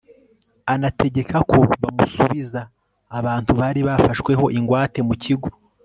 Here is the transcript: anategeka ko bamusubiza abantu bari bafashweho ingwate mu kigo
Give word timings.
anategeka 0.73 1.37
ko 1.51 1.59
bamusubiza 1.81 2.59
abantu 3.17 3.51
bari 3.59 3.81
bafashweho 3.87 4.45
ingwate 4.57 4.99
mu 5.07 5.15
kigo 5.23 5.49